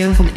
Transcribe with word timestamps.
This 0.00 0.29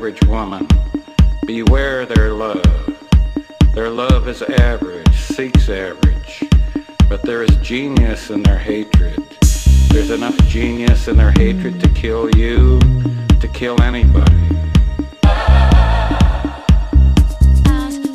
average 0.00 0.24
woman. 0.24 0.66
Beware 1.46 2.06
their 2.06 2.32
love. 2.32 2.64
Their 3.74 3.90
love 3.90 4.28
is 4.28 4.40
average, 4.40 5.14
seeks 5.14 5.68
average. 5.68 6.42
But 7.06 7.20
there 7.20 7.42
is 7.42 7.54
genius 7.56 8.30
in 8.30 8.42
their 8.42 8.56
hatred. 8.56 9.22
There's 9.90 10.08
enough 10.08 10.38
genius 10.46 11.06
in 11.06 11.18
their 11.18 11.32
hatred 11.32 11.80
to 11.80 11.88
kill 11.90 12.34
you, 12.34 12.80
to 13.40 13.48
kill 13.52 13.78
anybody. 13.82 14.48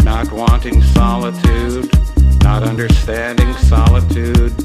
Not 0.03 0.31
wanting 0.31 0.81
solitude, 0.81 1.87
not 2.41 2.63
understanding 2.63 3.53
solitude, 3.57 4.57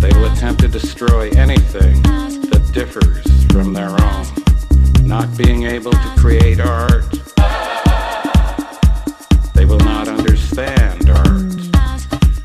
they 0.00 0.08
will 0.14 0.32
attempt 0.32 0.62
to 0.62 0.68
destroy 0.68 1.28
anything 1.32 2.00
that 2.04 2.70
differs 2.72 3.44
from 3.52 3.74
their 3.74 3.90
own. 3.90 4.43
Not 5.02 5.36
being 5.36 5.64
able 5.64 5.92
to 5.92 6.14
create 6.16 6.60
art, 6.60 7.04
they 9.54 9.64
will 9.64 9.78
not 9.78 10.08
understand 10.08 11.10
art. 11.10 11.44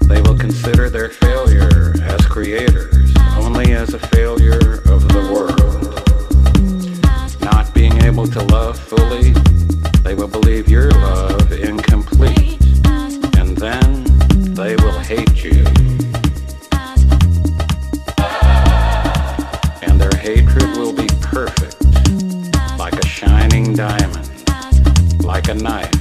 They 0.08 0.22
will 0.22 0.38
consider 0.38 0.90
their 0.90 1.10
failure 1.10 1.94
as 2.02 2.26
creators 2.26 3.14
only 3.38 3.74
as 3.74 3.94
a 3.94 4.00
failure 4.00 4.82
of 4.86 5.08
the 5.08 5.22
world. 5.34 5.60
Not 7.42 7.74
being 7.74 8.02
able 8.04 8.28
to 8.28 8.42
love 8.44 8.78
fully, 8.80 9.34
they 10.04 10.16
will 10.16 10.28
believe 10.28 10.70
your 10.70 10.92
love 10.92 11.52
incomplete. 11.52 12.62
And 13.38 13.58
then 13.58 14.04
they 14.54 14.76
will 14.76 15.00
hate 15.00 15.44
you. 15.44 15.66
A 25.50 25.54
knife, 25.56 25.92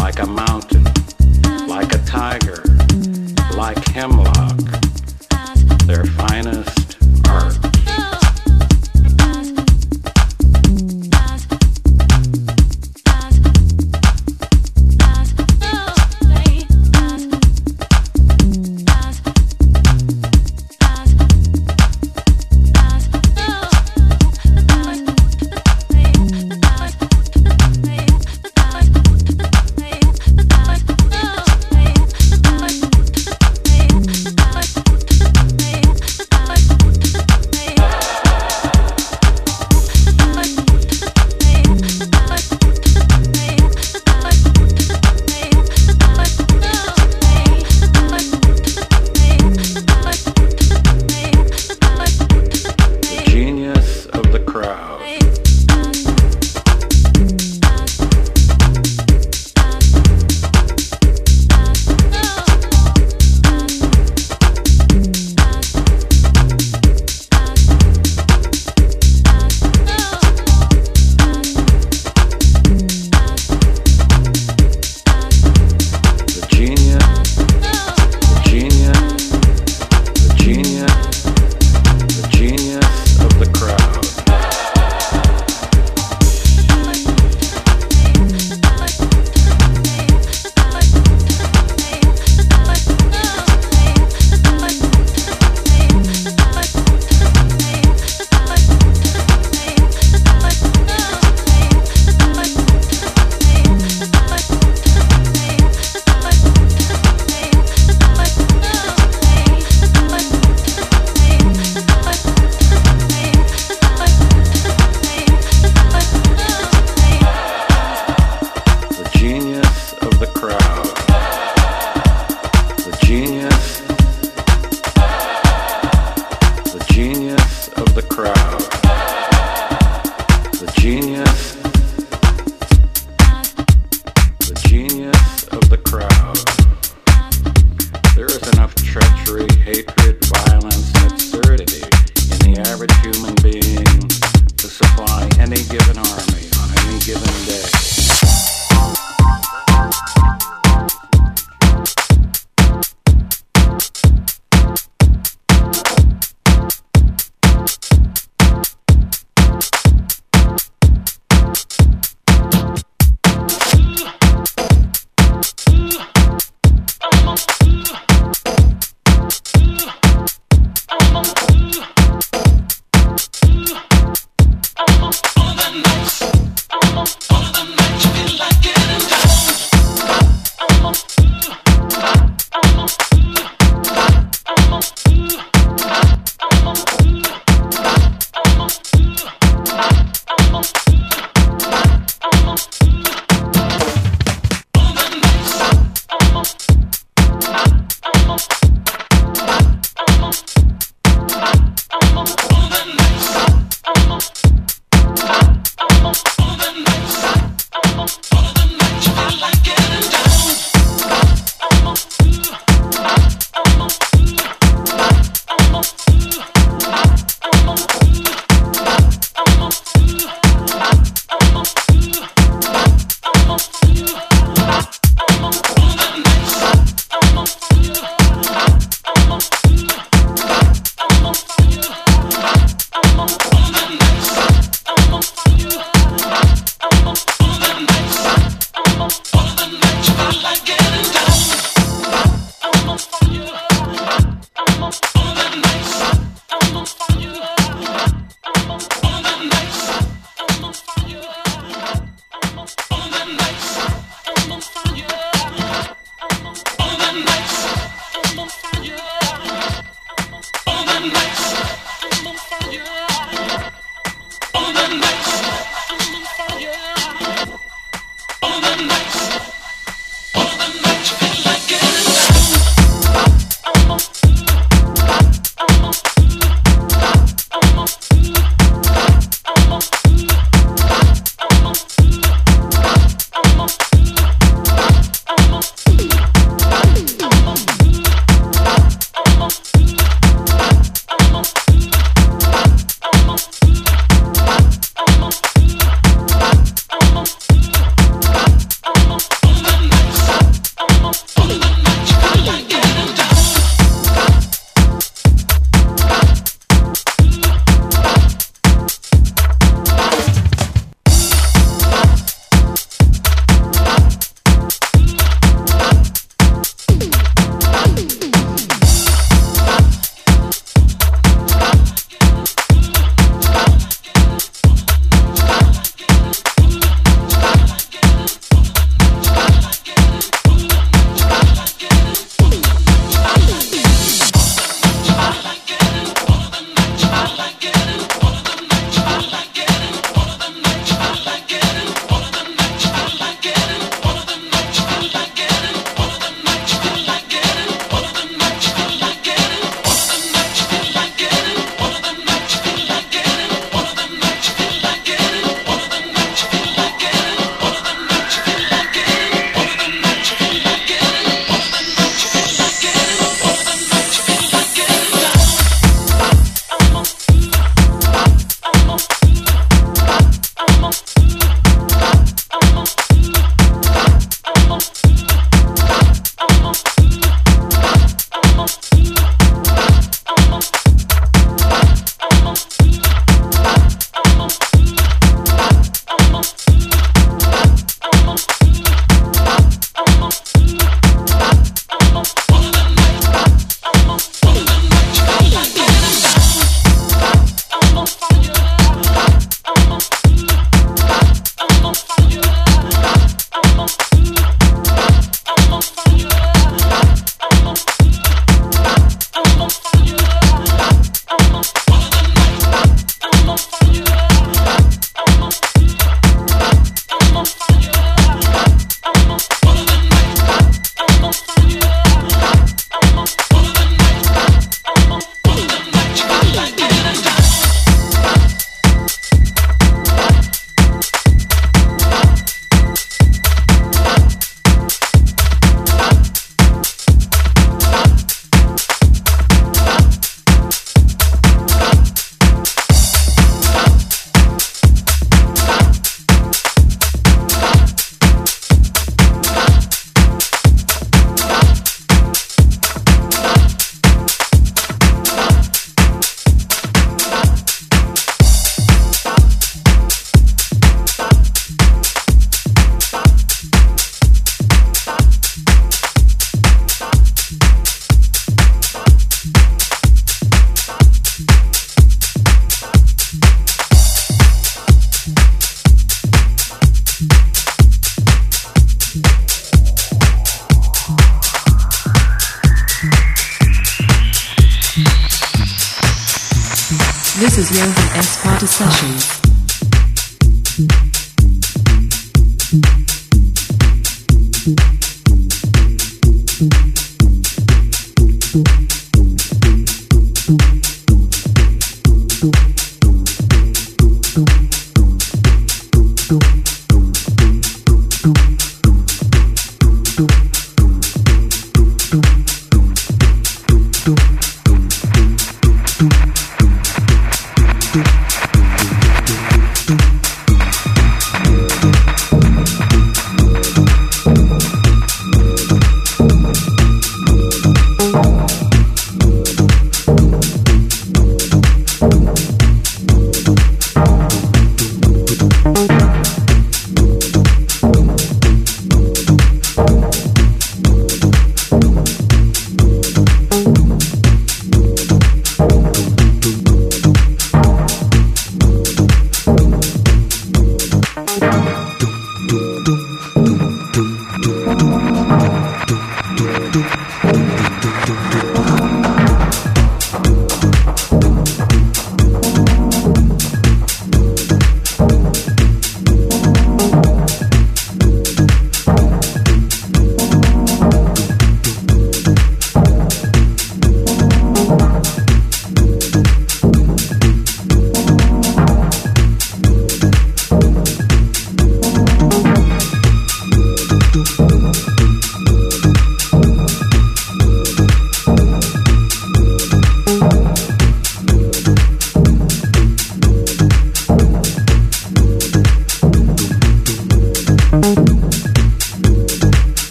like 0.00 0.18
a 0.18 0.26
mountain, 0.26 0.47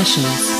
Sessions. 0.00 0.59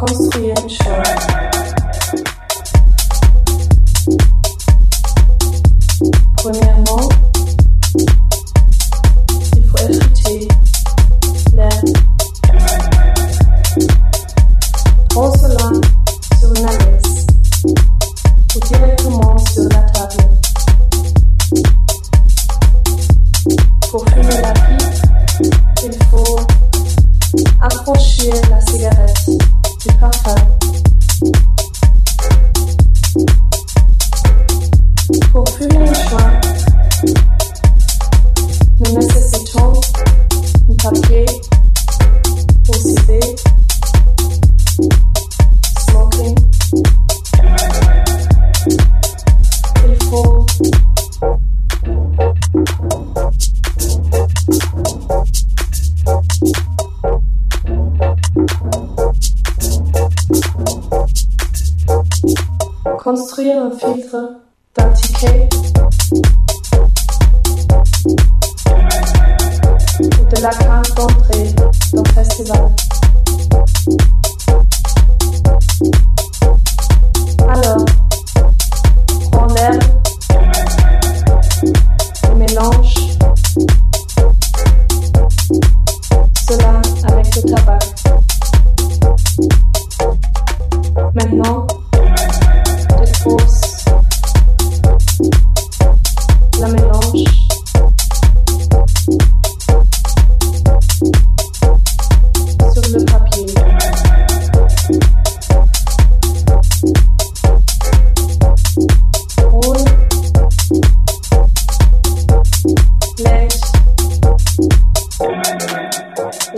konstruieren 0.00 0.70
Stellen. 0.70 1.29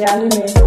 me. 0.04 0.61